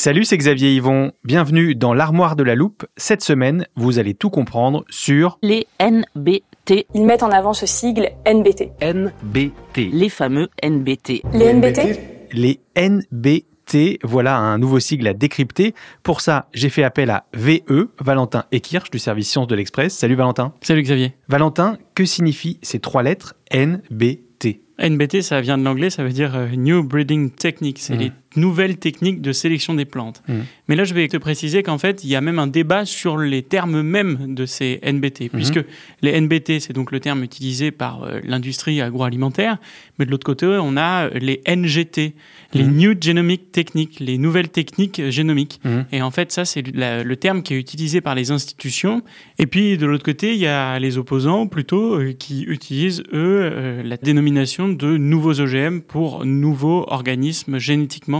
Salut, 0.00 0.24
c'est 0.24 0.38
Xavier 0.38 0.72
Yvon. 0.72 1.12
Bienvenue 1.24 1.74
dans 1.74 1.92
l'armoire 1.92 2.34
de 2.34 2.42
la 2.42 2.54
loupe. 2.54 2.86
Cette 2.96 3.20
semaine, 3.22 3.66
vous 3.76 3.98
allez 3.98 4.14
tout 4.14 4.30
comprendre 4.30 4.82
sur 4.88 5.38
les 5.42 5.66
NBT. 5.78 6.86
Ils 6.94 7.04
mettent 7.04 7.22
en 7.22 7.30
avant 7.30 7.52
ce 7.52 7.66
sigle 7.66 8.08
NBT. 8.26 8.70
NBT. 8.82 9.92
Les 9.92 10.08
fameux 10.08 10.48
NBT. 10.64 11.20
Les 11.34 11.52
NBT 11.52 12.00
Les 12.32 12.60
NBT. 12.74 13.98
Voilà 14.02 14.38
un 14.38 14.56
nouveau 14.56 14.80
sigle 14.80 15.06
à 15.06 15.12
décrypter. 15.12 15.74
Pour 16.02 16.22
ça, 16.22 16.48
j'ai 16.54 16.70
fait 16.70 16.82
appel 16.82 17.10
à 17.10 17.26
VE, 17.34 17.90
Valentin 18.00 18.46
Ekirch 18.52 18.90
du 18.90 18.98
service 18.98 19.28
Sciences 19.28 19.48
de 19.48 19.54
l'Express. 19.54 19.92
Salut 19.94 20.14
Valentin. 20.14 20.54
Salut 20.62 20.80
Xavier. 20.80 21.12
Valentin, 21.28 21.76
que 21.94 22.06
signifient 22.06 22.58
ces 22.62 22.80
trois 22.80 23.02
lettres 23.02 23.34
NBT 23.52 24.62
NBT, 24.80 25.20
ça 25.20 25.40
vient 25.42 25.58
de 25.58 25.62
l'anglais, 25.62 25.90
ça 25.90 26.02
veut 26.02 26.10
dire 26.10 26.34
euh, 26.34 26.48
New 26.56 26.82
Breeding 26.82 27.30
Technique. 27.30 27.78
C'est 27.78 27.94
Mm. 27.94 27.98
les 27.98 28.12
nouvelles 28.36 28.76
techniques 28.76 29.20
de 29.20 29.32
sélection 29.32 29.74
des 29.74 29.84
plantes. 29.84 30.22
Mm. 30.28 30.34
Mais 30.68 30.76
là, 30.76 30.84
je 30.84 30.94
vais 30.94 31.08
te 31.08 31.16
préciser 31.16 31.62
qu'en 31.62 31.78
fait, 31.78 32.04
il 32.04 32.10
y 32.10 32.16
a 32.16 32.20
même 32.20 32.38
un 32.38 32.46
débat 32.46 32.84
sur 32.84 33.18
les 33.18 33.42
termes 33.42 33.82
mêmes 33.82 34.34
de 34.34 34.46
ces 34.46 34.80
NBT, 34.84 35.20
Mm-hmm. 35.20 35.28
puisque 35.30 35.60
les 36.02 36.18
NBT, 36.18 36.60
c'est 36.60 36.72
donc 36.72 36.92
le 36.92 37.00
terme 37.00 37.22
utilisé 37.24 37.70
par 37.72 38.04
euh, 38.04 38.20
l'industrie 38.24 38.80
agroalimentaire, 38.80 39.58
mais 39.98 40.06
de 40.06 40.10
l'autre 40.10 40.24
côté, 40.24 40.46
on 40.46 40.76
a 40.76 41.06
euh, 41.06 41.10
les 41.20 41.42
NGT, 41.46 42.14
les 42.54 42.64
Mm. 42.64 42.76
New 42.76 42.94
Genomic 43.00 43.52
Techniques, 43.52 44.00
les 44.00 44.18
nouvelles 44.18 44.48
techniques 44.48 45.10
génomiques. 45.10 45.60
Et 45.92 46.02
en 46.02 46.10
fait, 46.10 46.32
ça, 46.32 46.44
c'est 46.44 46.62
le 46.66 47.14
terme 47.16 47.42
qui 47.42 47.54
est 47.54 47.58
utilisé 47.58 48.00
par 48.00 48.14
les 48.14 48.30
institutions. 48.30 49.02
Et 49.38 49.46
puis, 49.46 49.76
de 49.76 49.86
l'autre 49.86 50.04
côté, 50.04 50.32
il 50.32 50.38
y 50.38 50.46
a 50.46 50.78
les 50.78 50.98
opposants, 50.98 51.46
plutôt, 51.46 51.94
euh, 51.94 52.12
qui 52.12 52.42
utilisent, 52.44 53.02
eux, 53.12 53.40
euh, 53.42 53.82
la 53.82 53.96
dénomination 53.96 54.68
de 54.68 54.96
nouveaux 54.96 55.40
OGM 55.40 55.80
pour 55.80 56.24
nouveaux 56.24 56.84
organismes 56.88 57.58
génétiquement 57.58 58.19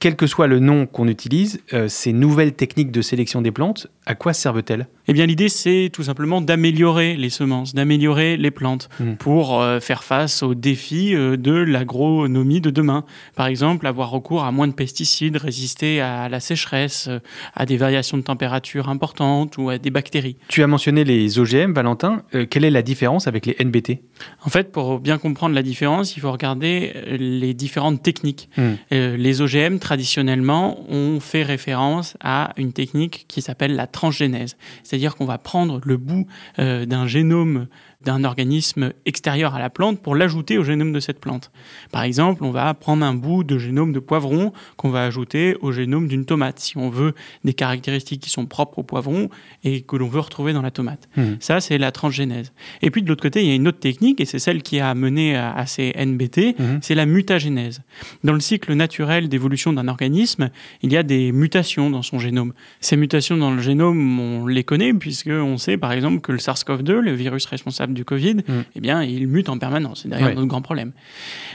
Quel 0.00 0.16
que 0.16 0.26
soit 0.26 0.46
le 0.46 0.58
nom 0.58 0.86
qu'on 0.86 1.08
utilise, 1.08 1.60
euh, 1.72 1.88
ces 1.88 2.12
nouvelles 2.12 2.52
techniques 2.52 2.90
de 2.90 3.00
sélection 3.00 3.40
des 3.40 3.50
plantes, 3.50 3.86
à 4.04 4.14
quoi 4.14 4.32
servent-elles? 4.32 4.86
Eh 5.06 5.12
bien, 5.12 5.26
l'idée, 5.26 5.48
c'est 5.48 5.90
tout 5.92 6.02
simplement 6.02 6.40
d'améliorer 6.40 7.16
les 7.16 7.30
semences, 7.30 7.74
d'améliorer 7.74 8.36
les 8.36 8.50
plantes 8.50 8.88
Mhm. 9.00 9.16
pour 9.16 9.60
euh, 9.60 9.80
faire 9.80 10.02
face 10.04 10.42
aux 10.42 10.54
défis 10.54 11.14
euh, 11.14 11.36
de 11.36 11.52
l'agronomie 11.52 12.60
de 12.60 12.70
demain. 12.70 13.04
Par 13.36 13.46
exemple, 13.46 13.86
avoir 13.86 14.10
recours 14.10 14.44
à 14.44 14.52
moins 14.52 14.68
de 14.68 14.72
pesticides, 14.72 15.36
résister 15.36 16.00
à 16.00 16.28
la 16.28 16.40
sécheresse, 16.40 17.08
euh, 17.08 17.18
à 17.54 17.66
des 17.66 17.76
variations 17.76 18.16
de 18.16 18.22
température 18.22 18.88
importantes 18.88 19.58
ou 19.58 19.68
à 19.68 19.78
des 19.78 19.90
bactéries. 19.90 20.36
Tu 20.48 20.62
as 20.62 20.66
mentionné 20.66 21.04
les 21.04 21.38
OGM, 21.38 21.72
Valentin. 21.72 22.22
Quelle 22.50 22.64
est 22.64 22.70
la 22.70 22.82
différence 22.82 23.26
avec 23.26 23.46
les 23.46 23.56
NBT 23.62 23.98
En 24.44 24.50
fait, 24.50 24.72
pour 24.72 24.98
bien 25.00 25.18
comprendre 25.18 25.54
la 25.54 25.62
différence, 25.62 26.16
il 26.16 26.20
faut 26.20 26.32
regarder 26.32 26.92
les 27.18 27.54
différentes 27.54 28.02
techniques. 28.02 28.48
Hmm. 28.56 28.74
Les 28.90 29.40
OGM, 29.40 29.78
traditionnellement, 29.78 30.78
ont 30.90 31.20
fait 31.20 31.42
référence 31.42 32.16
à 32.20 32.52
une 32.56 32.72
technique 32.72 33.26
qui 33.28 33.42
s'appelle 33.42 33.74
la 33.74 33.86
transgénèse. 33.86 34.56
C'est-à-dire 34.94 35.16
qu'on 35.16 35.24
va 35.24 35.38
prendre 35.38 35.80
le 35.82 35.96
bout 35.96 36.28
euh, 36.60 36.86
d'un 36.86 37.08
génome 37.08 37.66
d'un 38.04 38.24
organisme 38.24 38.92
extérieur 39.06 39.54
à 39.54 39.58
la 39.58 39.70
plante 39.70 40.00
pour 40.00 40.14
l'ajouter 40.14 40.58
au 40.58 40.64
génome 40.64 40.92
de 40.92 41.00
cette 41.00 41.20
plante. 41.20 41.50
Par 41.92 42.02
exemple, 42.02 42.44
on 42.44 42.50
va 42.50 42.72
prendre 42.74 43.04
un 43.04 43.14
bout 43.14 43.44
de 43.44 43.58
génome 43.58 43.92
de 43.92 43.98
poivron 44.00 44.52
qu'on 44.76 44.90
va 44.90 45.04
ajouter 45.04 45.56
au 45.60 45.72
génome 45.72 46.08
d'une 46.08 46.24
tomate, 46.24 46.58
si 46.58 46.76
on 46.76 46.90
veut 46.90 47.14
des 47.44 47.54
caractéristiques 47.54 48.20
qui 48.22 48.30
sont 48.30 48.46
propres 48.46 48.78
au 48.80 48.82
poivron 48.82 49.28
et 49.62 49.82
que 49.82 49.96
l'on 49.96 50.08
veut 50.08 50.20
retrouver 50.20 50.52
dans 50.52 50.62
la 50.62 50.70
tomate. 50.70 51.08
Hmm. 51.16 51.34
Ça, 51.40 51.60
c'est 51.60 51.78
la 51.78 51.92
transgénèse. 51.92 52.52
Et 52.82 52.90
puis 52.90 53.02
de 53.02 53.08
l'autre 53.08 53.22
côté, 53.22 53.42
il 53.42 53.48
y 53.48 53.52
a 53.52 53.54
une 53.54 53.68
autre 53.68 53.80
technique, 53.80 54.20
et 54.20 54.24
c'est 54.24 54.38
celle 54.38 54.62
qui 54.62 54.80
a 54.80 54.94
mené 54.94 55.36
à, 55.36 55.52
à 55.54 55.66
ces 55.66 55.92
NBT, 55.96 56.54
Mhm. 56.58 56.78
c'est 56.82 56.94
la 56.94 57.06
mutagénèse. 57.06 57.80
Dans 58.22 58.32
le 58.32 58.40
cycle 58.40 58.72
naturel 58.74 59.28
d'évolution 59.28 59.72
d'un 59.72 59.88
organisme, 59.88 60.50
il 60.82 60.92
y 60.92 60.96
a 60.96 61.02
des 61.02 61.32
mutations 61.32 61.90
dans 61.90 62.02
son 62.02 62.18
génome. 62.18 62.52
Ces 62.80 62.96
mutations 62.96 63.36
dans 63.36 63.50
le 63.50 63.62
génome, 63.62 64.20
on 64.20 64.46
les 64.46 64.64
connaît, 64.64 64.92
puisqu'on 64.92 65.56
sait 65.58 65.76
par 65.76 65.92
exemple 65.92 66.20
que 66.20 66.32
le 66.32 66.38
SARS-CoV-2, 66.38 66.98
le 66.98 67.12
virus 67.14 67.46
responsable 67.46 67.93
du 67.94 68.04
Covid, 68.04 68.36
Mhm. 68.46 68.64
eh 68.76 68.80
bien, 68.80 69.02
il 69.02 69.26
mute 69.28 69.48
en 69.48 69.58
permanence. 69.58 70.00
C'est 70.02 70.08
d'ailleurs 70.08 70.28
Ouais. 70.28 70.34
notre 70.34 70.48
grand 70.48 70.62
problème. 70.62 70.92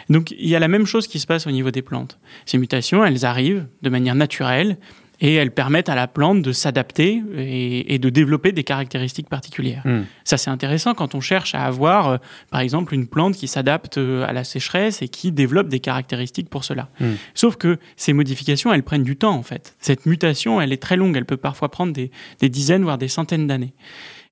Donc 0.09 0.31
il 0.31 0.49
y 0.49 0.55
a 0.55 0.59
la 0.59 0.67
même 0.67 0.85
chose 0.85 1.07
qui 1.07 1.19
se 1.19 1.27
passe 1.27 1.45
au 1.47 1.51
niveau 1.51 1.71
des 1.71 1.81
plantes. 1.81 2.17
Ces 2.45 2.57
mutations, 2.57 3.05
elles 3.05 3.25
arrivent 3.25 3.65
de 3.81 3.89
manière 3.89 4.15
naturelle 4.15 4.77
et 5.21 5.33
elles 5.35 5.51
permettent 5.51 5.89
à 5.89 5.95
la 5.95 6.07
plante 6.07 6.41
de 6.41 6.53
s'adapter 6.53 7.21
et, 7.37 7.93
et 7.93 7.99
de 7.99 8.09
développer 8.09 8.53
des 8.53 8.63
caractéristiques 8.63 9.27
particulières. 9.27 9.81
Hmm. 9.83 10.03
Ça, 10.23 10.37
c'est 10.37 10.49
intéressant 10.49 10.93
quand 10.93 11.13
on 11.13 11.19
cherche 11.19 11.53
à 11.55 11.65
avoir, 11.65 12.07
euh, 12.07 12.17
par 12.51 12.61
exemple, 12.61 12.93
une 12.93 13.05
plante 13.05 13.35
qui 13.35 13.49
s'adapte 13.49 13.97
euh, 13.97 14.25
à 14.25 14.31
la 14.31 14.45
sécheresse 14.45 15.01
et 15.01 15.09
qui 15.09 15.33
développe 15.33 15.67
des 15.67 15.81
caractéristiques 15.81 16.49
pour 16.49 16.63
cela. 16.63 16.87
Mm. 17.01 17.05
Sauf 17.33 17.57
que 17.57 17.79
ces 17.97 18.13
modifications, 18.13 18.71
elles 18.73 18.83
prennent 18.83 19.03
du 19.03 19.17
temps, 19.17 19.35
en 19.35 19.43
fait. 19.43 19.75
Cette 19.81 20.05
mutation, 20.05 20.61
elle 20.61 20.71
est 20.71 20.81
très 20.81 20.95
longue. 20.95 21.17
Elle 21.17 21.25
peut 21.25 21.35
parfois 21.35 21.69
prendre 21.69 21.91
des, 21.91 22.11
des 22.39 22.47
dizaines, 22.47 22.83
voire 22.83 22.97
des 22.97 23.09
centaines 23.09 23.45
d'années. 23.45 23.73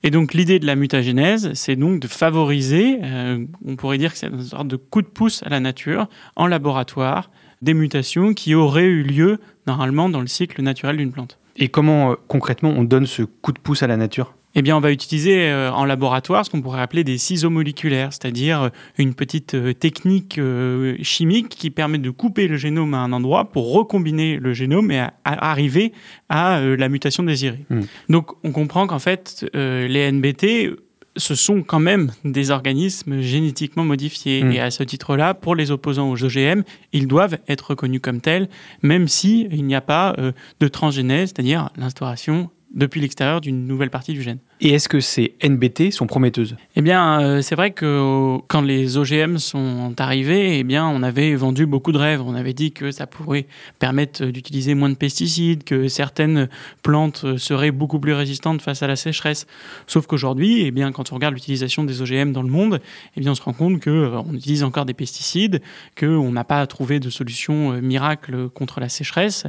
Et 0.03 0.11
donc, 0.11 0.33
l'idée 0.33 0.59
de 0.59 0.65
la 0.65 0.75
mutagénèse, 0.75 1.51
c'est 1.53 1.75
donc 1.75 1.99
de 1.99 2.07
favoriser, 2.07 2.99
euh, 3.03 3.43
on 3.65 3.75
pourrait 3.75 3.97
dire 3.97 4.11
que 4.13 4.19
c'est 4.19 4.27
une 4.27 4.43
sorte 4.43 4.67
de 4.67 4.75
coup 4.75 5.01
de 5.01 5.07
pouce 5.07 5.41
à 5.43 5.49
la 5.49 5.59
nature, 5.59 6.07
en 6.35 6.45
laboratoire, 6.45 7.31
des 7.63 7.73
mutations 7.73 8.33
qui 8.33 8.53
auraient 8.53 8.85
eu 8.85 9.01
lieu, 9.01 9.39
normalement, 9.65 10.07
dans 10.07 10.21
le 10.21 10.27
cycle 10.27 10.61
naturel 10.61 10.97
d'une 10.97 11.11
plante. 11.11 11.39
Et 11.57 11.69
comment 11.69 12.11
euh, 12.11 12.15
concrètement 12.27 12.69
on 12.69 12.83
donne 12.83 13.05
ce 13.05 13.23
coup 13.23 13.51
de 13.51 13.59
pouce 13.59 13.83
à 13.83 13.87
la 13.87 13.97
nature? 13.97 14.33
Eh 14.55 14.63
bien, 14.63 14.75
on 14.75 14.79
va 14.79 14.91
utiliser 14.91 15.49
euh, 15.49 15.71
en 15.71 15.85
laboratoire 15.85 16.43
ce 16.43 16.49
qu'on 16.49 16.61
pourrait 16.61 16.81
appeler 16.81 17.03
des 17.03 17.19
ciseaux 17.19 17.51
moléculaires, 17.51 18.11
c'est-à-dire 18.11 18.61
euh, 18.63 18.69
une 18.97 19.13
petite 19.13 19.53
euh, 19.53 19.73
technique 19.73 20.39
euh, 20.39 20.95
chimique 21.03 21.49
qui 21.49 21.69
permet 21.69 21.99
de 21.99 22.09
couper 22.09 22.47
le 22.47 22.57
génome 22.57 22.95
à 22.95 22.99
un 22.99 23.11
endroit 23.11 23.51
pour 23.51 23.71
recombiner 23.71 24.37
le 24.37 24.53
génome 24.53 24.89
et 24.89 24.99
à- 24.99 25.13
à 25.25 25.51
arriver 25.51 25.93
à 26.29 26.59
la 26.61 26.89
mutation 26.89 27.21
désirée. 27.23 27.65
Hmm. 27.69 27.81
Donc, 28.09 28.31
on 28.43 28.51
comprend 28.51 28.87
qu'en 28.87 28.97
fait, 28.99 29.45
les 29.53 30.11
NBT 30.11 30.71
ce 31.17 31.35
sont 31.35 31.63
quand 31.63 31.79
même 31.79 32.11
des 32.23 32.51
organismes 32.51 33.21
génétiquement 33.21 33.83
modifiés. 33.83 34.43
Mm. 34.43 34.51
Et 34.51 34.59
à 34.59 34.71
ce 34.71 34.83
titre-là, 34.83 35.33
pour 35.33 35.55
les 35.55 35.71
opposants 35.71 36.09
aux 36.09 36.23
OGM, 36.23 36.63
ils 36.93 37.07
doivent 37.07 37.37
être 37.47 37.71
reconnus 37.71 38.01
comme 38.01 38.21
tels, 38.21 38.49
même 38.81 39.07
si 39.07 39.47
il 39.51 39.65
n'y 39.65 39.75
a 39.75 39.81
pas 39.81 40.15
euh, 40.17 40.31
de 40.59 40.67
transgénèse, 40.67 41.29
c'est-à-dire 41.29 41.69
l'instauration 41.77 42.49
depuis 42.73 43.01
l'extérieur 43.01 43.41
d'une 43.41 43.65
nouvelle 43.65 43.89
partie 43.89 44.13
du 44.13 44.21
gène. 44.21 44.39
Et 44.59 44.69
est-ce 44.69 44.89
que 44.89 44.99
ces 44.99 45.35
NBT 45.43 45.91
sont 45.91 46.07
prometteuses 46.07 46.55
Eh 46.75 46.81
bien, 46.81 47.21
euh, 47.21 47.41
c'est 47.43 47.53
vrai 47.53 47.71
que 47.71 48.37
quand 48.47 48.61
les 48.61 48.97
OGM 48.97 49.37
sont 49.37 49.93
arrivés, 49.99 50.57
eh 50.57 50.63
bien, 50.63 50.87
on 50.87 51.03
avait 51.03 51.35
vendu 51.35 51.67
beaucoup 51.67 51.91
de 51.91 51.99
rêves. 51.99 52.23
On 52.25 52.33
avait 52.33 52.53
dit 52.53 52.71
que 52.71 52.89
ça 52.89 53.05
pourrait 53.05 53.45
permettre 53.77 54.25
d'utiliser 54.25 54.73
moins 54.73 54.89
de 54.89 54.95
pesticides, 54.95 55.63
que 55.63 55.87
certaines 55.87 56.49
plantes 56.81 57.37
seraient 57.37 57.69
beaucoup 57.69 57.99
plus 57.99 58.13
résistantes 58.13 58.63
face 58.63 58.81
à 58.81 58.87
la 58.87 58.95
sécheresse. 58.95 59.45
Sauf 59.85 60.07
qu'aujourd'hui, 60.07 60.63
eh 60.65 60.71
bien, 60.71 60.91
quand 60.91 61.11
on 61.11 61.15
regarde 61.15 61.35
l'utilisation 61.35 61.83
des 61.83 62.01
OGM 62.01 62.31
dans 62.31 62.41
le 62.43 62.49
monde, 62.49 62.81
eh 63.15 63.19
bien, 63.19 63.33
on 63.33 63.35
se 63.35 63.43
rend 63.43 63.53
compte 63.53 63.79
que 63.79 63.91
euh, 63.91 64.21
on 64.27 64.33
utilise 64.33 64.63
encore 64.63 64.85
des 64.85 64.95
pesticides, 64.95 65.61
qu'on 65.99 66.31
n'a 66.31 66.43
pas 66.43 66.65
trouvé 66.65 66.99
de 66.99 67.11
solution 67.11 67.73
euh, 67.73 67.81
miracle 67.81 68.49
contre 68.49 68.79
la 68.79 68.89
sécheresse. 68.89 69.45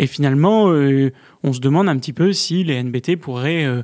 Et 0.00 0.08
finalement, 0.08 0.72
euh, 0.72 1.12
on 1.42 1.52
se 1.52 1.60
demande 1.60 1.88
un 1.88 1.96
petit 1.96 2.12
peu 2.12 2.32
si 2.32 2.64
les 2.64 2.82
NBT 2.82 3.16
pourraient 3.16 3.64
euh, 3.64 3.82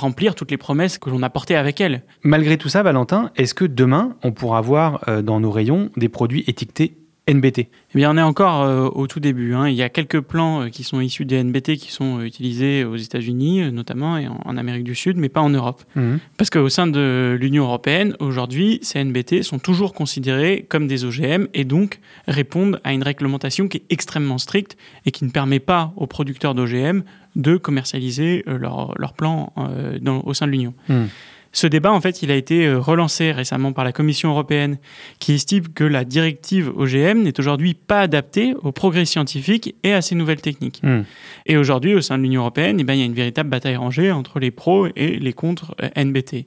remplir 0.00 0.34
toutes 0.34 0.50
les 0.50 0.56
promesses 0.56 0.98
que 0.98 1.10
l'on 1.10 1.22
a 1.22 1.30
portées 1.30 1.56
avec 1.56 1.80
elles. 1.80 2.02
Malgré 2.22 2.58
tout 2.58 2.68
ça, 2.68 2.82
Valentin, 2.82 3.30
est-ce 3.36 3.54
que 3.54 3.64
demain, 3.64 4.16
on 4.22 4.32
pourra 4.32 4.60
voir 4.60 5.04
euh, 5.08 5.22
dans 5.22 5.40
nos 5.40 5.50
rayons 5.50 5.90
des 5.96 6.08
produits 6.08 6.44
étiquetés 6.46 6.99
NBT 7.32 7.58
Eh 7.60 7.68
bien, 7.94 8.10
on 8.12 8.16
est 8.16 8.22
encore 8.22 8.62
euh, 8.62 8.88
au 8.88 9.06
tout 9.06 9.20
début. 9.20 9.54
hein. 9.54 9.68
Il 9.68 9.74
y 9.74 9.82
a 9.82 9.88
quelques 9.88 10.20
plants 10.20 10.62
euh, 10.62 10.68
qui 10.68 10.82
sont 10.84 11.00
issus 11.00 11.24
des 11.24 11.42
NBT 11.42 11.76
qui 11.76 11.90
sont 11.92 12.18
euh, 12.18 12.24
utilisés 12.24 12.84
aux 12.84 12.96
États-Unis, 12.96 13.70
notamment, 13.72 14.18
et 14.18 14.26
en, 14.28 14.40
en 14.44 14.56
Amérique 14.56 14.84
du 14.84 14.94
Sud, 14.94 15.16
mais 15.16 15.28
pas 15.28 15.40
en 15.40 15.50
Europe. 15.50 15.82
Mhm. 15.96 16.18
Parce 16.36 16.50
qu'au 16.50 16.68
sein 16.68 16.86
de 16.86 17.36
l'Union 17.40 17.64
européenne, 17.64 18.14
aujourd'hui, 18.20 18.78
ces 18.82 19.02
NBT 19.04 19.42
sont 19.42 19.58
toujours 19.58 19.92
considérés 19.92 20.66
comme 20.68 20.86
des 20.86 21.04
OGM 21.04 21.46
et 21.54 21.64
donc 21.64 22.00
répondent 22.26 22.80
à 22.84 22.92
une 22.92 23.02
réglementation 23.02 23.68
qui 23.68 23.78
est 23.78 23.84
extrêmement 23.90 24.38
stricte 24.38 24.76
et 25.06 25.10
qui 25.10 25.24
ne 25.24 25.30
permet 25.30 25.60
pas 25.60 25.92
aux 25.96 26.06
producteurs 26.06 26.54
d'OGM 26.54 27.02
de 27.36 27.56
commercialiser 27.56 28.42
leurs 28.46 28.92
leur 28.98 29.12
plants 29.12 29.52
dans- 30.00 30.22
au 30.24 30.34
sein 30.34 30.46
de 30.46 30.52
l'Union. 30.52 30.74
Mhm. 30.88 31.08
Ce 31.52 31.66
débat, 31.66 31.92
en 31.92 32.00
fait, 32.00 32.22
il 32.22 32.30
a 32.30 32.36
été 32.36 32.66
euh, 32.66 32.78
relancé 32.78 33.32
récemment 33.32 33.72
par 33.72 33.84
la 33.84 33.92
Commission 33.92 34.30
européenne, 34.30 34.78
qui 35.18 35.34
estime 35.34 35.68
que 35.68 35.82
la 35.82 36.04
directive 36.04 36.72
OGM 36.76 37.22
n'est 37.22 37.38
aujourd'hui 37.40 37.74
pas 37.74 38.00
adaptée 38.00 38.54
aux 38.62 38.70
progrès 38.70 39.04
scientifiques 39.04 39.74
et 39.82 39.92
à 39.92 40.00
ces 40.00 40.14
nouvelles 40.14 40.40
techniques. 40.40 40.80
Mhm. 40.82 41.04
Et 41.46 41.56
aujourd'hui, 41.56 41.94
au 41.94 42.00
sein 42.00 42.18
de 42.18 42.22
l'Union 42.22 42.42
européenne, 42.42 42.78
eh 42.78 42.84
ben, 42.84 42.94
il 42.94 43.00
y 43.00 43.02
a 43.02 43.06
une 43.06 43.14
véritable 43.14 43.50
bataille 43.50 43.76
rangée 43.76 44.12
entre 44.12 44.38
les 44.38 44.52
pros 44.52 44.86
et 44.94 45.18
les 45.18 45.32
contre 45.32 45.74
euh, 45.82 46.04
NBT. 46.04 46.46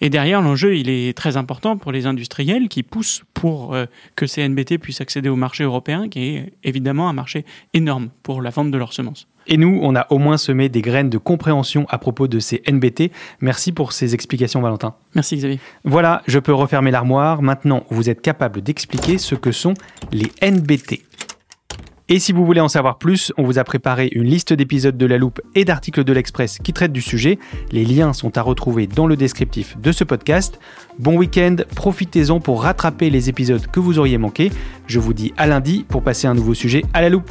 Et 0.00 0.10
derrière, 0.10 0.40
l'enjeu, 0.40 0.76
il 0.76 0.88
est 0.88 1.16
très 1.16 1.36
important 1.36 1.76
pour 1.76 1.92
les 1.92 2.06
industriels 2.06 2.68
qui 2.68 2.82
poussent 2.82 3.24
pour 3.34 3.74
euh, 3.74 3.84
que 4.16 4.26
ces 4.26 4.48
NBT 4.48 4.78
puissent 4.78 5.02
accéder 5.02 5.28
au 5.28 5.36
marché 5.36 5.64
européen, 5.64 6.08
qui 6.08 6.20
est 6.20 6.52
évidemment 6.64 7.08
un 7.08 7.12
marché 7.12 7.44
énorme 7.74 8.08
pour 8.22 8.40
la 8.40 8.50
vente 8.50 8.70
de 8.70 8.78
leurs 8.78 8.92
semences. 8.94 9.28
Et 9.48 9.56
nous, 9.56 9.80
on 9.82 9.96
a 9.96 10.06
au 10.10 10.18
moins 10.18 10.36
semé 10.36 10.68
des 10.68 10.82
graines 10.82 11.10
de 11.10 11.18
compréhension 11.18 11.86
à 11.88 11.98
propos 11.98 12.28
de 12.28 12.38
ces 12.38 12.62
NBT. 12.70 13.10
Merci 13.40 13.72
pour 13.72 13.92
ces 13.92 14.14
explications, 14.14 14.60
Valentin. 14.60 14.94
Merci 15.14 15.36
Xavier. 15.36 15.58
Voilà, 15.84 16.22
je 16.26 16.38
peux 16.38 16.52
refermer 16.52 16.90
l'armoire. 16.90 17.40
Maintenant, 17.40 17.84
vous 17.88 18.10
êtes 18.10 18.20
capable 18.20 18.60
d'expliquer 18.60 19.16
ce 19.16 19.34
que 19.34 19.50
sont 19.50 19.74
les 20.12 20.30
NBT. 20.42 21.02
Et 22.10 22.18
si 22.18 22.32
vous 22.32 22.46
voulez 22.46 22.60
en 22.60 22.68
savoir 22.68 22.96
plus, 22.96 23.32
on 23.36 23.42
vous 23.42 23.58
a 23.58 23.64
préparé 23.64 24.08
une 24.12 24.24
liste 24.24 24.54
d'épisodes 24.54 24.96
de 24.96 25.04
La 25.04 25.18
Loupe 25.18 25.42
et 25.54 25.66
d'articles 25.66 26.04
de 26.04 26.12
l'Express 26.14 26.58
qui 26.58 26.72
traitent 26.72 26.92
du 26.92 27.02
sujet. 27.02 27.38
Les 27.70 27.84
liens 27.84 28.14
sont 28.14 28.38
à 28.38 28.42
retrouver 28.42 28.86
dans 28.86 29.06
le 29.06 29.14
descriptif 29.14 29.76
de 29.78 29.92
ce 29.92 30.04
podcast. 30.04 30.58
Bon 30.98 31.18
week-end, 31.18 31.56
profitez-en 31.74 32.40
pour 32.40 32.62
rattraper 32.62 33.10
les 33.10 33.28
épisodes 33.28 33.66
que 33.66 33.78
vous 33.78 33.98
auriez 33.98 34.16
manqués. 34.16 34.50
Je 34.86 34.98
vous 34.98 35.12
dis 35.12 35.34
à 35.36 35.46
lundi 35.46 35.84
pour 35.86 36.02
passer 36.02 36.26
un 36.26 36.34
nouveau 36.34 36.54
sujet 36.54 36.82
à 36.94 37.02
la 37.02 37.10
loupe. 37.10 37.30